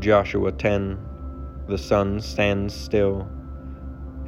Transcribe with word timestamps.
Joshua 0.00 0.50
10 0.50 0.98
The 1.68 1.78
sun 1.78 2.20
stands 2.20 2.74
still. 2.74 3.28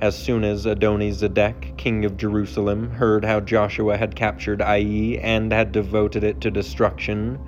As 0.01 0.17
soon 0.17 0.45
as 0.45 0.65
Adoni-Zedek, 0.65 1.77
king 1.77 2.05
of 2.05 2.17
Jerusalem, 2.17 2.91
heard 2.91 3.25
how 3.25 3.41
Joshua 3.41 3.97
had 3.97 4.15
captured 4.15 4.63
Ai 4.63 5.19
and 5.23 5.51
had 5.53 5.73
devoted 5.73 6.23
it 6.23 6.41
to 6.43 6.53
destruction, 6.53 7.41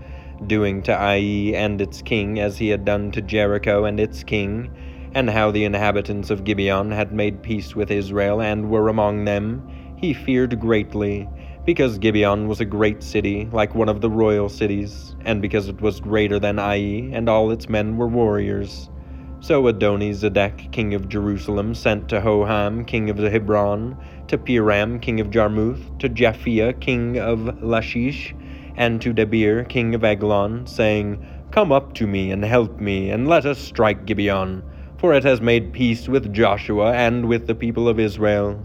doing 0.49 0.83
to 0.83 0.93
Ai 0.93 1.53
and 1.55 1.81
its 1.81 2.03
king 2.03 2.41
as 2.41 2.59
he 2.59 2.71
had 2.71 2.85
done 2.85 3.13
to 3.13 3.23
Jericho 3.23 3.85
and 3.85 4.01
its 4.01 4.25
king, 4.25 4.71
and 5.15 5.31
how 5.31 5.53
the 5.53 5.65
inhabitants 5.65 6.31
of 6.31 6.43
Gibeon 6.43 6.91
had 6.91 7.13
made 7.13 7.43
peace 7.43 7.77
with 7.77 7.91
Israel 7.91 8.41
and 8.41 8.69
were 8.69 8.89
among 8.89 9.27
them, 9.27 9.63
he 9.97 10.13
feared 10.13 10.59
greatly 10.59 11.29
because 11.69 11.99
Gibeon 11.99 12.49
was 12.49 12.61
a 12.61 12.65
great 12.65 13.03
city, 13.03 13.47
like 13.53 13.75
one 13.75 13.91
of 13.91 14.01
the 14.01 14.09
royal 14.09 14.49
cities, 14.49 15.15
and 15.27 15.43
because 15.43 15.69
it 15.69 15.83
was 15.83 16.01
greater 16.01 16.39
than 16.39 16.59
Ai, 16.59 17.11
and 17.13 17.29
all 17.29 17.51
its 17.51 17.69
men 17.69 17.99
were 17.99 18.09
warriors. 18.09 18.89
So 19.41 19.65
Adoni-Zedek, 19.65 20.73
king 20.73 20.95
of 20.95 21.11
Jerusalem, 21.11 21.75
sent 21.75 22.09
to 22.09 22.23
Hoham, 22.23 22.87
king 22.87 23.11
of 23.11 23.19
Hebron, 23.19 23.99
to 24.29 24.39
Piram, 24.39 25.03
king 25.03 25.21
of 25.21 25.29
Jarmuth, 25.29 25.99
to 25.99 26.09
Japhia, 26.09 26.73
king 26.81 27.19
of 27.19 27.63
Lachish, 27.63 28.35
and 28.75 28.99
to 29.03 29.13
Debir, 29.13 29.69
king 29.69 29.95
of 29.95 30.05
Eglon, 30.05 30.67
saying, 30.67 31.23
Come 31.51 31.71
up 31.71 31.93
to 31.97 32.07
me 32.07 32.31
and 32.31 32.43
help 32.47 32.81
me, 32.81 33.11
and 33.11 33.29
let 33.29 33.45
us 33.45 33.59
strike 33.59 34.07
Gibeon, 34.07 34.63
for 34.97 35.13
it 35.13 35.25
has 35.25 35.43
made 35.43 35.75
peace 35.75 36.09
with 36.09 36.33
Joshua 36.33 36.95
and 36.95 37.29
with 37.29 37.47
the 37.47 37.55
people 37.55 37.91
of 37.91 38.01
Israel. 38.01 38.59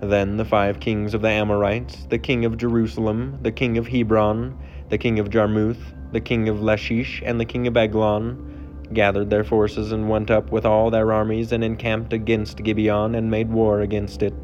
Then 0.00 0.36
the 0.36 0.44
five 0.44 0.80
kings 0.80 1.14
of 1.14 1.22
the 1.22 1.30
Amorites, 1.30 2.06
the 2.10 2.18
king 2.18 2.44
of 2.44 2.58
Jerusalem, 2.58 3.38
the 3.42 3.52
king 3.52 3.78
of 3.78 3.86
Hebron, 3.86 4.58
the 4.88 4.98
king 4.98 5.18
of 5.18 5.30
Jarmuth, 5.30 5.94
the 6.12 6.20
king 6.20 6.48
of 6.48 6.62
Lachish, 6.62 7.22
and 7.24 7.40
the 7.40 7.44
king 7.44 7.66
of 7.66 7.76
Eglon, 7.76 8.88
gathered 8.92 9.30
their 9.30 9.44
forces 9.44 9.92
and 9.92 10.08
went 10.08 10.30
up 10.30 10.52
with 10.52 10.66
all 10.66 10.90
their 10.90 11.12
armies 11.12 11.52
and 11.52 11.64
encamped 11.64 12.12
against 12.12 12.62
Gibeon 12.62 13.14
and 13.14 13.30
made 13.30 13.50
war 13.50 13.80
against 13.80 14.22
it. 14.22 14.34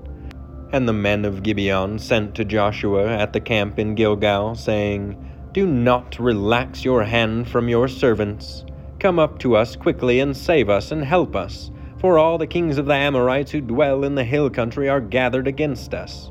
And 0.73 0.89
the 0.89 0.93
men 0.93 1.25
of 1.25 1.43
Gibeon 1.43 1.99
sent 1.99 2.35
to 2.37 2.45
Joshua 2.45 3.09
at 3.09 3.33
the 3.33 3.41
camp 3.41 3.79
in 3.79 3.95
Gilgal, 3.95 4.55
saying, 4.55 5.17
Do 5.53 5.67
not 5.67 6.19
relax 6.19 6.85
your 6.85 7.03
hand 7.05 7.49
from 7.49 7.69
your 7.69 7.89
servants. 7.89 8.65
Come 8.99 9.19
up 9.19 9.39
to 9.41 9.57
us 9.57 9.77
quickly 9.77 10.21
and 10.21 10.37
save 10.37 10.69
us 10.69 10.91
and 10.93 11.05
help 11.05 11.35
us 11.35 11.71
for 12.01 12.19
all 12.19 12.39
the 12.39 12.47
kings 12.47 12.79
of 12.79 12.87
the 12.87 12.95
Amorites 12.95 13.51
who 13.51 13.61
dwell 13.61 14.05
in 14.05 14.15
the 14.15 14.25
hill 14.25 14.49
country 14.49 14.89
are 14.89 15.03
gathered 15.03 15.47
against 15.47 15.93
us. 15.93 16.31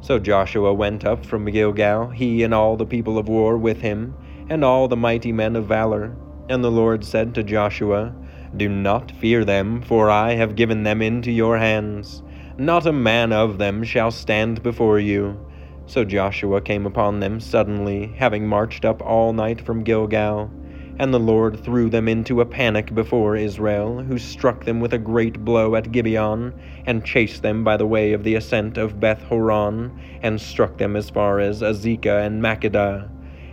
So 0.00 0.18
Joshua 0.18 0.72
went 0.72 1.04
up 1.04 1.26
from 1.26 1.44
Gilgal, 1.44 2.08
he 2.08 2.42
and 2.42 2.54
all 2.54 2.76
the 2.76 2.86
people 2.86 3.18
of 3.18 3.28
war 3.28 3.58
with 3.58 3.82
him, 3.82 4.14
and 4.48 4.64
all 4.64 4.88
the 4.88 4.96
mighty 4.96 5.32
men 5.32 5.54
of 5.54 5.66
valor. 5.66 6.16
And 6.48 6.64
the 6.64 6.70
Lord 6.70 7.04
said 7.04 7.34
to 7.34 7.42
Joshua, 7.42 8.14
Do 8.56 8.70
not 8.70 9.10
fear 9.10 9.44
them, 9.44 9.82
for 9.82 10.08
I 10.08 10.34
have 10.34 10.56
given 10.56 10.84
them 10.84 11.02
into 11.02 11.30
your 11.30 11.58
hands. 11.58 12.22
Not 12.56 12.86
a 12.86 12.92
man 12.92 13.32
of 13.32 13.58
them 13.58 13.84
shall 13.84 14.10
stand 14.10 14.62
before 14.62 14.98
you. 14.98 15.38
So 15.84 16.04
Joshua 16.04 16.62
came 16.62 16.86
upon 16.86 17.20
them 17.20 17.38
suddenly, 17.38 18.14
having 18.16 18.46
marched 18.46 18.86
up 18.86 19.02
all 19.02 19.34
night 19.34 19.60
from 19.60 19.84
Gilgal. 19.84 20.50
And 20.98 21.12
the 21.12 21.20
Lord 21.20 21.62
threw 21.62 21.90
them 21.90 22.08
into 22.08 22.40
a 22.40 22.46
panic 22.46 22.94
before 22.94 23.36
Israel, 23.36 24.02
who 24.02 24.16
struck 24.16 24.64
them 24.64 24.80
with 24.80 24.94
a 24.94 24.98
great 24.98 25.44
blow 25.44 25.76
at 25.76 25.92
Gibeon, 25.92 26.54
and 26.86 27.04
chased 27.04 27.42
them 27.42 27.62
by 27.62 27.76
the 27.76 27.86
way 27.86 28.14
of 28.14 28.24
the 28.24 28.34
ascent 28.34 28.78
of 28.78 28.98
Beth 28.98 29.20
Horon, 29.24 29.92
and 30.22 30.40
struck 30.40 30.78
them 30.78 30.96
as 30.96 31.10
far 31.10 31.38
as 31.38 31.60
Azekah 31.60 32.24
and 32.24 32.42
Makkedah. 32.42 33.10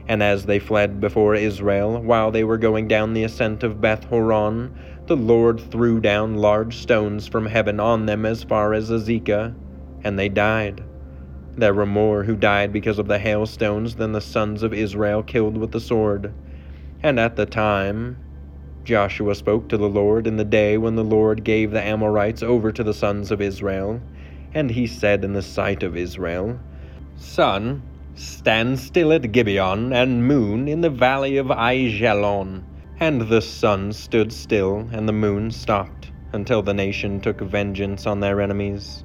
And 0.07 0.23
as 0.23 0.45
they 0.45 0.59
fled 0.59 1.01
before 1.01 1.35
Israel, 1.35 2.01
while 2.01 2.31
they 2.31 2.45
were 2.45 2.57
going 2.57 2.87
down 2.87 3.13
the 3.13 3.25
ascent 3.25 3.63
of 3.63 3.81
Beth 3.81 4.05
Horon, 4.05 4.73
the 5.07 5.17
Lord 5.17 5.59
threw 5.59 5.99
down 5.99 6.35
large 6.35 6.77
stones 6.77 7.27
from 7.27 7.45
heaven 7.45 7.77
on 7.77 8.05
them 8.05 8.25
as 8.25 8.43
far 8.43 8.73
as 8.73 8.89
Azekah, 8.89 9.53
and 10.05 10.17
they 10.17 10.29
died. 10.29 10.81
There 11.57 11.73
were 11.73 11.85
more 11.85 12.23
who 12.23 12.35
died 12.35 12.71
because 12.71 12.99
of 12.99 13.07
the 13.07 13.19
hailstones 13.19 13.95
than 13.95 14.13
the 14.13 14.21
sons 14.21 14.63
of 14.63 14.73
Israel 14.73 15.23
killed 15.23 15.57
with 15.57 15.71
the 15.71 15.81
sword. 15.81 16.33
And 17.03 17.19
at 17.19 17.35
the 17.35 17.45
time, 17.45 18.17
Joshua 18.85 19.35
spoke 19.35 19.67
to 19.67 19.77
the 19.77 19.89
Lord 19.89 20.25
in 20.25 20.37
the 20.37 20.45
day 20.45 20.77
when 20.77 20.95
the 20.95 21.03
Lord 21.03 21.43
gave 21.43 21.71
the 21.71 21.83
Amorites 21.83 22.41
over 22.41 22.71
to 22.71 22.83
the 22.83 22.93
sons 22.93 23.29
of 23.29 23.41
Israel. 23.41 24.01
And 24.53 24.71
he 24.71 24.87
said 24.87 25.25
in 25.25 25.33
the 25.33 25.41
sight 25.41 25.83
of 25.83 25.97
Israel, 25.97 26.57
Sun, 27.17 27.81
stand 28.15 28.79
still 28.79 29.11
at 29.11 29.33
Gibeon, 29.33 29.91
and 29.91 30.27
moon 30.27 30.67
in 30.69 30.79
the 30.79 30.89
valley 30.89 31.37
of 31.37 31.47
Aijalon. 31.47 32.63
And 32.99 33.21
the 33.23 33.41
sun 33.41 33.91
stood 33.91 34.31
still, 34.31 34.87
and 34.93 35.07
the 35.07 35.13
moon 35.13 35.51
stopped, 35.51 36.11
until 36.31 36.61
the 36.61 36.73
nation 36.73 37.19
took 37.19 37.41
vengeance 37.41 38.05
on 38.05 38.21
their 38.21 38.39
enemies. 38.39 39.03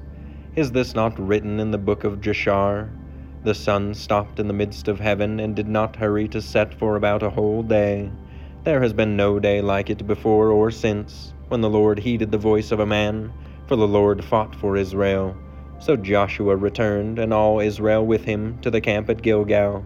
Is 0.55 0.71
this 0.71 0.95
not 0.95 1.19
written 1.19 1.59
in 1.59 1.71
the 1.71 1.77
book 1.77 2.05
of 2.05 2.21
Jashar? 2.21 2.89
The 3.43 3.55
sun 3.55 3.93
stopped 3.93 4.39
in 4.39 4.47
the 4.47 4.53
midst 4.53 4.89
of 4.89 4.99
heaven 4.99 5.39
and 5.39 5.55
did 5.55 5.67
not 5.67 5.95
hurry 5.95 6.27
to 6.29 6.41
set 6.41 6.73
for 6.73 6.97
about 6.97 7.23
a 7.23 7.29
whole 7.29 7.63
day. 7.63 8.11
There 8.65 8.81
has 8.81 8.91
been 8.91 9.15
no 9.15 9.39
day 9.39 9.61
like 9.61 9.89
it 9.89 10.05
before 10.05 10.51
or 10.51 10.71
since, 10.71 11.33
when 11.47 11.61
the 11.61 11.69
Lord 11.69 11.99
heeded 11.99 12.31
the 12.31 12.37
voice 12.37 12.71
of 12.71 12.81
a 12.81 12.85
man, 12.85 13.31
for 13.67 13.77
the 13.77 13.87
Lord 13.87 14.25
fought 14.25 14.53
for 14.55 14.75
Israel. 14.75 15.37
So 15.79 15.95
Joshua 15.95 16.57
returned, 16.57 17.17
and 17.17 17.33
all 17.33 17.61
Israel 17.61 18.05
with 18.05 18.25
him, 18.25 18.59
to 18.61 18.69
the 18.69 18.81
camp 18.81 19.09
at 19.09 19.21
Gilgal. 19.21 19.85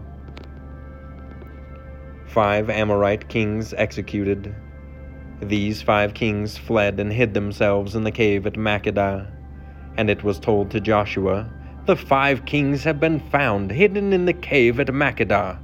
Five 2.26 2.68
Amorite 2.68 3.28
kings 3.28 3.72
executed. 3.74 4.52
These 5.40 5.80
five 5.80 6.14
kings 6.14 6.58
fled 6.58 6.98
and 6.98 7.12
hid 7.12 7.34
themselves 7.34 7.94
in 7.94 8.02
the 8.02 8.10
cave 8.10 8.46
at 8.46 8.54
Makkedah. 8.54 9.30
And 9.96 10.10
it 10.10 10.24
was 10.24 10.40
told 10.40 10.72
to 10.72 10.80
Joshua, 10.80 11.48
the 11.86 11.96
five 11.96 12.46
kings 12.46 12.82
have 12.84 12.98
been 12.98 13.20
found 13.20 13.70
hidden 13.70 14.12
in 14.12 14.24
the 14.24 14.32
cave 14.32 14.80
at 14.80 14.86
Makkedah. 14.86 15.58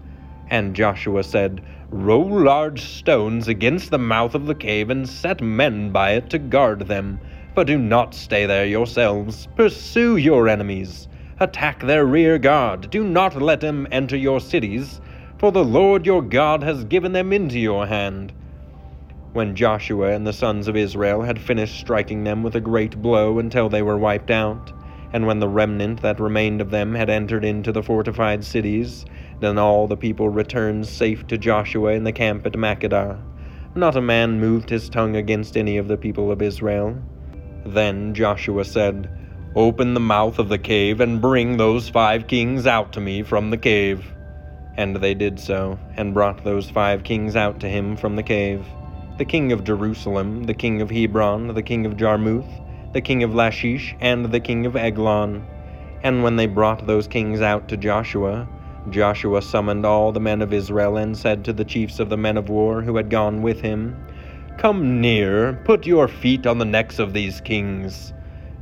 And 0.51 0.75
Joshua 0.75 1.23
said, 1.23 1.63
Roll 1.91 2.43
large 2.43 2.83
stones 2.83 3.49
against 3.49 3.91
the 3.91 3.99
mouth 3.99 4.35
of 4.35 4.47
the 4.47 4.55
cave 4.55 4.91
and 4.91 5.09
set 5.09 5.41
men 5.41 5.91
by 5.91 6.13
it 6.13 6.29
to 6.31 6.39
guard 6.39 6.89
them. 6.89 7.21
But 7.55 7.67
do 7.67 7.79
not 7.79 8.15
stay 8.15 8.47
there 8.47 8.67
yourselves. 8.67 9.49
Pursue 9.57 10.17
your 10.17 10.47
enemies. 10.47 11.09
Attack 11.41 11.81
their 11.81 12.05
rear 12.05 12.39
guard. 12.39 12.91
Do 12.91 13.03
not 13.03 13.41
let 13.41 13.61
them 13.61 13.89
enter 13.91 14.17
your 14.17 14.41
cities, 14.41 15.01
for 15.39 15.51
the 15.51 15.65
Lord 15.65 16.05
your 16.05 16.21
God 16.21 16.63
has 16.63 16.85
given 16.85 17.13
them 17.13 17.33
into 17.33 17.59
your 17.59 17.87
hand. 17.87 18.33
When 19.33 19.57
Joshua 19.57 20.13
and 20.13 20.27
the 20.27 20.33
sons 20.33 20.69
of 20.69 20.77
Israel 20.77 21.23
had 21.23 21.41
finished 21.41 21.81
striking 21.81 22.25
them 22.25 22.43
with 22.43 22.57
a 22.57 22.61
great 22.61 23.01
blow 23.01 23.39
until 23.39 23.69
they 23.69 23.81
were 23.81 23.97
wiped 23.97 24.31
out, 24.31 24.73
and 25.13 25.27
when 25.27 25.41
the 25.41 25.49
remnant 25.49 26.03
that 26.03 26.21
remained 26.21 26.61
of 26.61 26.71
them 26.71 26.95
had 26.95 27.11
entered 27.11 27.45
into 27.45 27.73
the 27.73 27.83
fortified 27.83 28.45
cities, 28.45 29.05
then 29.41 29.59
all 29.59 29.87
the 29.87 29.97
people 29.97 30.29
returned 30.29 30.87
safe 30.87 31.27
to 31.27 31.39
Joshua 31.39 31.93
in 31.93 32.05
the 32.05 32.13
camp 32.13 32.47
at 32.47 32.53
Makkedah. 32.53 33.21
Not 33.75 33.97
a 33.97 34.01
man 34.01 34.41
moved 34.41 34.71
his 34.71 34.89
tongue 34.89 35.17
against 35.17 35.57
any 35.57 35.77
of 35.77 35.89
the 35.89 35.97
people 35.97 36.31
of 36.31 36.43
Israel. 36.43 36.97
Then 37.65 38.15
Joshua 38.15 38.65
said, 38.65 39.09
Open 39.57 39.95
the 39.95 40.01
mouth 40.01 40.39
of 40.39 40.49
the 40.49 40.59
cave 40.59 41.01
and 41.01 41.21
bring 41.21 41.57
those 41.57 41.89
five 41.89 42.27
kings 42.27 42.67
out 42.67 42.93
to 42.93 43.01
me 43.01 43.23
from 43.23 43.51
the 43.51 43.57
cave. 43.57 44.05
And 44.77 44.97
they 44.97 45.15
did 45.15 45.41
so, 45.41 45.79
and 45.97 46.15
brought 46.15 46.45
those 46.45 46.71
five 46.71 47.03
kings 47.03 47.37
out 47.37 47.61
to 47.61 47.69
him 47.69 47.97
from 47.97 48.17
the 48.17 48.23
cave 48.23 48.65
the 49.21 49.25
king 49.27 49.53
of 49.53 49.65
Jerusalem, 49.65 50.45
the 50.45 50.55
king 50.55 50.81
of 50.81 50.91
Hebron, 50.91 51.49
the 51.49 51.63
king 51.63 51.85
of 51.85 51.99
Jarmuth, 51.99 52.49
the 52.93 53.01
king 53.01 53.23
of 53.23 53.35
Lachish, 53.35 53.95
and 54.01 54.27
the 54.27 54.41
king 54.41 54.67
of 54.67 54.75
Eglon. 54.75 55.47
And 56.03 56.23
when 56.23 56.37
they 56.37 56.47
brought 56.47 56.87
those 56.87 57.07
kings 57.07 57.41
out 57.41 57.69
to 57.69 57.77
Joshua, 57.77 58.49
Joshua 58.89 59.43
summoned 59.43 59.87
all 59.87 60.11
the 60.11 60.21
men 60.21 60.43
of 60.43 60.53
Israel 60.53 60.97
and 60.97 61.17
said 61.17 61.45
to 61.45 61.53
the 61.53 61.65
chiefs 61.65 62.01
of 62.01 62.09
the 62.09 62.17
men 62.17 62.37
of 62.37 62.49
war 62.49 62.83
who 62.83 62.97
had 62.97 63.11
gone 63.11 63.43
with 63.43 63.61
him, 63.61 63.97
Come 64.59 65.01
near, 65.01 65.61
put 65.65 65.87
your 65.87 66.09
feet 66.09 66.47
on 66.47 66.59
the 66.59 66.65
necks 66.65 66.99
of 66.99 67.13
these 67.13 67.41
kings. 67.41 68.13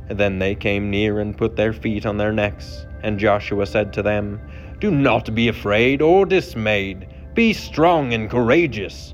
Then 0.09 0.39
they 0.39 0.55
came 0.55 0.89
near 0.89 1.19
and 1.19 1.37
put 1.37 1.55
their 1.55 1.73
feet 1.73 2.05
on 2.05 2.17
their 2.17 2.31
necks. 2.31 2.85
And 3.01 3.19
Joshua 3.19 3.65
said 3.65 3.93
to 3.93 4.03
them, 4.03 4.41
Do 4.79 4.91
not 4.91 5.33
be 5.33 5.47
afraid 5.47 6.01
or 6.01 6.25
dismayed. 6.25 7.07
Be 7.33 7.53
strong 7.53 8.13
and 8.13 8.29
courageous. 8.29 9.13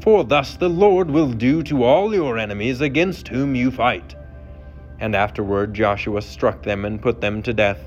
For 0.00 0.24
thus 0.24 0.56
the 0.56 0.68
Lord 0.68 1.10
will 1.10 1.32
do 1.32 1.62
to 1.64 1.84
all 1.84 2.14
your 2.14 2.38
enemies 2.38 2.80
against 2.80 3.28
whom 3.28 3.54
you 3.54 3.70
fight. 3.70 4.14
And 4.98 5.14
afterward 5.14 5.74
Joshua 5.74 6.22
struck 6.22 6.62
them 6.62 6.84
and 6.84 7.02
put 7.02 7.20
them 7.20 7.42
to 7.42 7.52
death, 7.52 7.80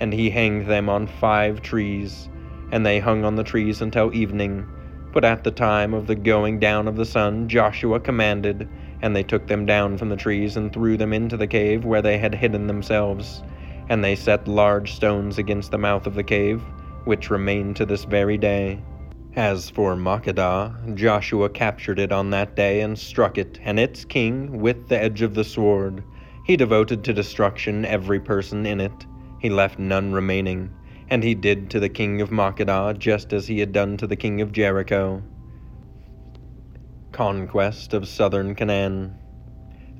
and 0.00 0.12
he 0.12 0.30
hanged 0.30 0.66
them 0.66 0.88
on 0.88 1.06
five 1.06 1.62
trees. 1.62 2.28
And 2.72 2.84
they 2.84 2.98
hung 2.98 3.24
on 3.24 3.36
the 3.36 3.44
trees 3.44 3.80
until 3.80 4.14
evening. 4.14 4.66
But 5.12 5.24
at 5.24 5.44
the 5.44 5.50
time 5.50 5.94
of 5.94 6.06
the 6.06 6.14
going 6.14 6.58
down 6.58 6.86
of 6.86 6.96
the 6.96 7.06
sun, 7.06 7.48
Joshua 7.48 8.00
commanded, 8.00 8.68
and 9.00 9.14
they 9.14 9.22
took 9.22 9.46
them 9.46 9.66
down 9.66 9.96
from 9.96 10.08
the 10.08 10.16
trees 10.16 10.56
and 10.56 10.72
threw 10.72 10.96
them 10.96 11.12
into 11.12 11.36
the 11.36 11.46
cave 11.46 11.84
where 11.84 12.02
they 12.02 12.18
had 12.18 12.34
hidden 12.34 12.66
themselves. 12.66 13.42
And 13.88 14.04
they 14.04 14.16
set 14.16 14.48
large 14.48 14.92
stones 14.92 15.38
against 15.38 15.70
the 15.70 15.78
mouth 15.78 16.06
of 16.06 16.14
the 16.14 16.24
cave, 16.24 16.62
which 17.04 17.30
remain 17.30 17.72
to 17.74 17.86
this 17.86 18.04
very 18.04 18.36
day. 18.36 18.82
As 19.36 19.70
for 19.70 19.94
Makkedah, 19.94 20.94
Joshua 20.94 21.48
captured 21.48 21.98
it 21.98 22.12
on 22.12 22.30
that 22.30 22.56
day 22.56 22.80
and 22.80 22.98
struck 22.98 23.38
it 23.38 23.60
and 23.62 23.78
its 23.78 24.04
king 24.04 24.60
with 24.60 24.88
the 24.88 25.00
edge 25.00 25.22
of 25.22 25.34
the 25.34 25.44
sword. 25.44 26.02
He 26.48 26.56
devoted 26.56 27.04
to 27.04 27.12
destruction 27.12 27.84
every 27.84 28.18
person 28.18 28.64
in 28.64 28.80
it. 28.80 29.06
He 29.38 29.50
left 29.50 29.78
none 29.78 30.14
remaining. 30.14 30.70
And 31.10 31.22
he 31.22 31.34
did 31.34 31.68
to 31.70 31.78
the 31.78 31.90
king 31.90 32.22
of 32.22 32.30
Makkedah 32.30 32.98
just 32.98 33.34
as 33.34 33.46
he 33.46 33.60
had 33.60 33.70
done 33.70 33.98
to 33.98 34.06
the 34.06 34.16
king 34.16 34.40
of 34.40 34.50
Jericho. 34.50 35.22
Conquest 37.12 37.92
of 37.92 38.08
southern 38.08 38.54
Canaan. 38.54 39.18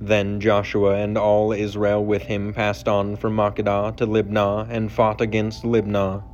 Then 0.00 0.40
Joshua 0.40 0.94
and 0.94 1.18
all 1.18 1.52
Israel 1.52 2.02
with 2.02 2.22
him 2.22 2.54
passed 2.54 2.88
on 2.88 3.16
from 3.16 3.36
Makkedah 3.36 3.98
to 3.98 4.06
Libnah 4.06 4.68
and 4.70 4.90
fought 4.90 5.20
against 5.20 5.64
Libnah. 5.64 6.24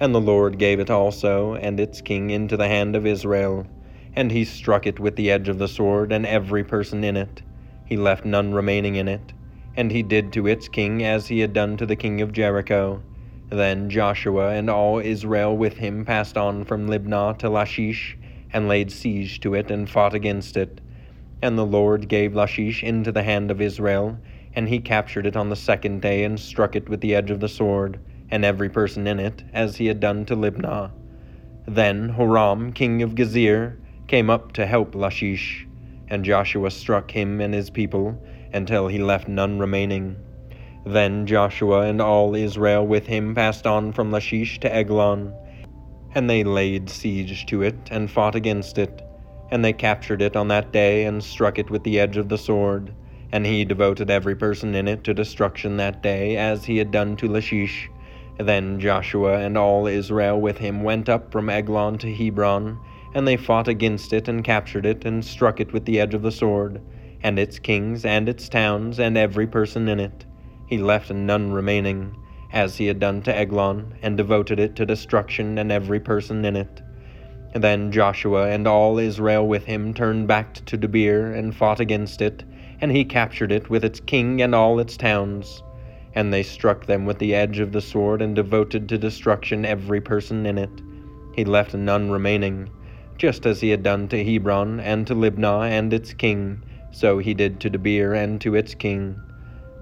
And 0.00 0.12
the 0.12 0.20
Lord 0.20 0.58
gave 0.58 0.80
it 0.80 0.90
also, 0.90 1.54
and 1.54 1.78
its 1.78 2.00
king, 2.00 2.30
into 2.30 2.56
the 2.56 2.66
hand 2.66 2.96
of 2.96 3.06
Israel. 3.06 3.68
And 4.16 4.32
he 4.32 4.44
struck 4.44 4.88
it 4.88 4.98
with 4.98 5.14
the 5.14 5.30
edge 5.30 5.48
of 5.48 5.58
the 5.58 5.68
sword, 5.68 6.10
and 6.10 6.26
every 6.26 6.64
person 6.64 7.04
in 7.04 7.16
it. 7.16 7.42
He 7.84 7.96
left 7.96 8.24
none 8.24 8.52
remaining 8.52 8.96
in 8.96 9.06
it. 9.06 9.32
And 9.76 9.90
he 9.90 10.02
did 10.02 10.32
to 10.32 10.46
its 10.46 10.68
king 10.68 11.04
as 11.04 11.28
he 11.28 11.40
had 11.40 11.52
done 11.52 11.76
to 11.76 11.86
the 11.86 11.96
king 11.96 12.20
of 12.20 12.32
Jericho. 12.32 13.02
Then 13.48 13.90
Joshua 13.90 14.50
and 14.50 14.68
all 14.68 14.98
Israel 14.98 15.56
with 15.56 15.78
him 15.78 16.04
passed 16.04 16.36
on 16.36 16.64
from 16.64 16.88
Libnah 16.88 17.38
to 17.38 17.48
Lachish, 17.48 18.16
and 18.52 18.68
laid 18.68 18.90
siege 18.90 19.40
to 19.40 19.54
it, 19.54 19.70
and 19.70 19.88
fought 19.88 20.14
against 20.14 20.56
it. 20.56 20.80
And 21.42 21.56
the 21.56 21.66
Lord 21.66 22.08
gave 22.08 22.34
Lachish 22.34 22.82
into 22.82 23.12
the 23.12 23.22
hand 23.22 23.50
of 23.50 23.60
Israel, 23.60 24.18
and 24.54 24.68
he 24.68 24.80
captured 24.80 25.26
it 25.26 25.36
on 25.36 25.48
the 25.48 25.56
second 25.56 26.02
day, 26.02 26.24
and 26.24 26.38
struck 26.38 26.76
it 26.76 26.88
with 26.88 27.00
the 27.00 27.14
edge 27.14 27.30
of 27.30 27.40
the 27.40 27.48
sword 27.48 27.98
and 28.30 28.44
every 28.44 28.68
person 28.68 29.06
in 29.06 29.18
it, 29.18 29.42
as 29.52 29.76
he 29.76 29.86
had 29.86 30.00
done 30.00 30.24
to 30.24 30.36
Libnah. 30.36 30.90
Then 31.66 32.10
Horam, 32.10 32.72
king 32.72 33.02
of 33.02 33.14
Gezer, 33.14 33.76
came 34.06 34.30
up 34.30 34.52
to 34.52 34.66
help 34.66 34.94
Lachish, 34.94 35.66
and 36.08 36.24
Joshua 36.24 36.70
struck 36.70 37.10
him 37.10 37.40
and 37.40 37.54
his 37.54 37.70
people 37.70 38.20
until 38.52 38.88
he 38.88 38.98
left 38.98 39.28
none 39.28 39.58
remaining. 39.58 40.16
Then 40.84 41.26
Joshua 41.26 41.82
and 41.82 42.00
all 42.00 42.34
Israel 42.34 42.86
with 42.86 43.06
him 43.06 43.34
passed 43.34 43.66
on 43.66 43.92
from 43.92 44.10
Lachish 44.10 44.60
to 44.60 44.74
Eglon, 44.74 45.32
and 46.14 46.28
they 46.28 46.42
laid 46.42 46.88
siege 46.88 47.46
to 47.46 47.62
it 47.62 47.76
and 47.90 48.10
fought 48.10 48.34
against 48.34 48.78
it, 48.78 49.02
and 49.50 49.64
they 49.64 49.72
captured 49.72 50.22
it 50.22 50.36
on 50.36 50.48
that 50.48 50.72
day 50.72 51.04
and 51.04 51.22
struck 51.22 51.58
it 51.58 51.70
with 51.70 51.84
the 51.84 52.00
edge 52.00 52.16
of 52.16 52.28
the 52.28 52.38
sword. 52.38 52.92
And 53.32 53.46
he 53.46 53.64
devoted 53.64 54.10
every 54.10 54.34
person 54.34 54.74
in 54.74 54.88
it 54.88 55.04
to 55.04 55.14
destruction 55.14 55.76
that 55.76 56.02
day, 56.02 56.36
as 56.36 56.64
he 56.64 56.78
had 56.78 56.90
done 56.90 57.16
to 57.16 57.28
Lachish 57.28 57.88
then 58.46 58.80
Joshua 58.80 59.38
and 59.38 59.56
all 59.56 59.86
Israel 59.86 60.40
with 60.40 60.58
him 60.58 60.82
went 60.82 61.08
up 61.08 61.30
from 61.30 61.50
Eglon 61.50 61.98
to 61.98 62.14
Hebron, 62.14 62.78
and 63.14 63.26
they 63.26 63.36
fought 63.36 63.68
against 63.68 64.12
it 64.12 64.28
and 64.28 64.44
captured 64.44 64.86
it 64.86 65.04
and 65.04 65.24
struck 65.24 65.60
it 65.60 65.72
with 65.72 65.84
the 65.84 66.00
edge 66.00 66.14
of 66.14 66.22
the 66.22 66.32
sword, 66.32 66.80
and 67.22 67.38
its 67.38 67.58
kings 67.58 68.04
and 68.04 68.28
its 68.28 68.48
towns 68.48 68.98
and 68.98 69.16
every 69.16 69.46
person 69.46 69.88
in 69.88 70.00
it. 70.00 70.24
He 70.66 70.78
left 70.78 71.10
none 71.10 71.52
remaining, 71.52 72.16
as 72.52 72.76
he 72.76 72.86
had 72.86 72.98
done 72.98 73.22
to 73.22 73.36
Eglon, 73.36 73.94
and 74.02 74.16
devoted 74.16 74.58
it 74.58 74.76
to 74.76 74.86
destruction 74.86 75.58
and 75.58 75.70
every 75.70 76.00
person 76.00 76.44
in 76.44 76.56
it. 76.56 76.82
Then 77.54 77.90
Joshua 77.90 78.48
and 78.48 78.66
all 78.66 78.98
Israel 78.98 79.46
with 79.46 79.64
him 79.64 79.92
turned 79.92 80.28
back 80.28 80.54
to 80.66 80.78
Debir 80.78 81.36
and 81.36 81.54
fought 81.54 81.80
against 81.80 82.22
it, 82.22 82.44
and 82.80 82.92
he 82.92 83.04
captured 83.04 83.52
it 83.52 83.68
with 83.68 83.84
its 83.84 84.00
king 84.00 84.40
and 84.40 84.54
all 84.54 84.78
its 84.78 84.96
towns. 84.96 85.62
And 86.14 86.32
they 86.32 86.42
struck 86.42 86.86
them 86.86 87.06
with 87.06 87.18
the 87.18 87.34
edge 87.34 87.58
of 87.58 87.72
the 87.72 87.80
sword 87.80 88.22
and 88.22 88.34
devoted 88.34 88.88
to 88.88 88.98
destruction 88.98 89.64
every 89.64 90.00
person 90.00 90.46
in 90.46 90.58
it. 90.58 90.70
He 91.34 91.44
left 91.44 91.74
none 91.74 92.10
remaining, 92.10 92.70
just 93.18 93.46
as 93.46 93.60
he 93.60 93.70
had 93.70 93.82
done 93.82 94.08
to 94.08 94.24
Hebron 94.24 94.80
and 94.80 95.06
to 95.06 95.14
Libnah 95.14 95.68
and 95.70 95.92
its 95.92 96.12
king, 96.12 96.62
so 96.92 97.18
he 97.18 97.34
did 97.34 97.60
to 97.60 97.70
Debir 97.70 98.14
and 98.14 98.40
to 98.40 98.54
its 98.54 98.74
king. 98.74 99.16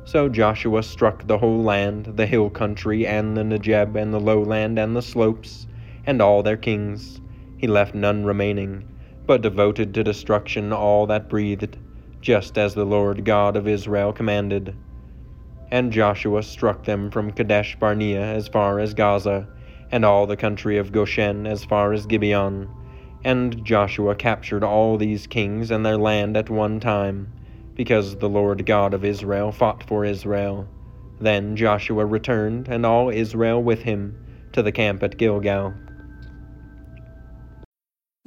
So 0.05 0.29
Joshua 0.29 0.83
struck 0.83 1.27
the 1.27 1.39
whole 1.39 1.63
land, 1.63 2.13
the 2.17 2.27
hill 2.27 2.49
country, 2.49 3.07
and 3.07 3.37
the 3.37 3.43
Negeb, 3.43 3.95
and 3.95 4.13
the 4.13 4.21
lowland, 4.21 4.79
and 4.79 4.97
the 4.97 5.03
slopes, 5.03 5.67
and 6.07 6.23
all 6.23 6.43
their 6.43 6.57
kings. 6.57 7.21
He 7.59 7.67
left 7.67 7.95
none 7.95 8.25
remaining, 8.25 8.85
but 9.27 9.43
devoted 9.43 9.93
to 9.95 10.05
destruction 10.05 10.73
all 10.73 11.07
that 11.07 11.29
breathed, 11.29 11.77
just 12.23 12.57
as 12.57 12.75
the 12.75 12.87
Lord 12.87 13.25
God 13.25 13.57
of 13.57 13.69
Israel 13.69 14.13
commanded. 14.13 14.75
And 15.71 15.93
Joshua 15.93 16.43
struck 16.43 16.85
them 16.85 17.11
from 17.11 17.33
Kadesh 17.33 17.77
Barnea 17.79 18.23
as 18.23 18.49
far 18.49 18.81
as 18.81 18.95
Gaza, 18.95 19.47
and 19.91 20.05
all 20.05 20.27
the 20.27 20.37
country 20.37 20.79
of 20.79 20.93
Goshen 20.93 21.47
as 21.47 21.65
far 21.65 21.93
as 21.93 22.07
Gibeon. 22.07 22.69
And 23.25 23.65
Joshua 23.65 24.15
captured 24.15 24.63
all 24.63 24.97
these 24.97 25.27
kings 25.27 25.71
and 25.71 25.85
their 25.85 25.99
land 25.99 26.37
at 26.37 26.51
one 26.51 26.81
time, 26.81 27.33
because 27.75 28.17
the 28.17 28.29
Lord 28.29 28.65
God 28.65 28.95
of 28.95 29.05
Israel 29.05 29.53
fought 29.53 29.83
for 29.83 30.05
Israel. 30.05 30.69
Then 31.21 31.57
Joshua 31.57 32.07
returned, 32.07 32.69
and 32.69 32.87
all 32.87 33.11
Israel 33.11 33.63
with 33.63 33.83
him, 33.83 34.17
to 34.53 34.63
the 34.63 34.73
camp 34.73 35.03
at 35.03 35.19
Gilgal. 35.19 35.75